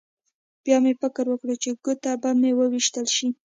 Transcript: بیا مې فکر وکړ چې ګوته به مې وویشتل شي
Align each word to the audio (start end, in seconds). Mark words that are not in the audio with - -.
بیا 0.63 0.77
مې 0.83 0.93
فکر 1.01 1.25
وکړ 1.29 1.49
چې 1.63 1.69
ګوته 1.83 2.11
به 2.21 2.29
مې 2.39 2.51
وویشتل 2.59 3.05
شي 3.15 3.27